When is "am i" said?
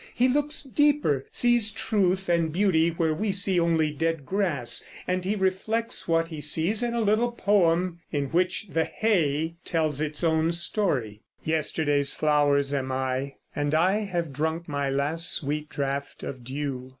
12.73-13.35